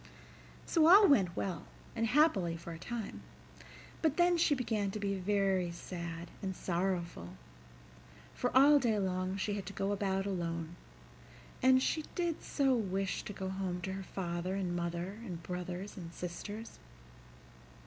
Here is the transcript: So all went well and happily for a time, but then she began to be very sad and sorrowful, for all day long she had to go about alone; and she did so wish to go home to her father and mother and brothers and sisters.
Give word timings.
So 0.65 0.87
all 0.87 1.07
went 1.07 1.35
well 1.37 1.67
and 1.95 2.07
happily 2.07 2.57
for 2.57 2.71
a 2.73 2.79
time, 2.79 3.21
but 4.01 4.17
then 4.17 4.35
she 4.35 4.55
began 4.55 4.89
to 4.89 4.99
be 4.99 5.13
very 5.13 5.69
sad 5.69 6.31
and 6.41 6.55
sorrowful, 6.55 7.35
for 8.33 8.49
all 8.57 8.79
day 8.79 8.97
long 8.97 9.37
she 9.37 9.53
had 9.53 9.67
to 9.67 9.73
go 9.73 9.91
about 9.91 10.25
alone; 10.25 10.75
and 11.61 11.83
she 11.83 12.03
did 12.15 12.41
so 12.41 12.73
wish 12.73 13.21
to 13.25 13.31
go 13.33 13.49
home 13.49 13.79
to 13.81 13.93
her 13.93 14.01
father 14.01 14.55
and 14.55 14.75
mother 14.75 15.19
and 15.23 15.43
brothers 15.43 15.95
and 15.95 16.11
sisters. 16.11 16.79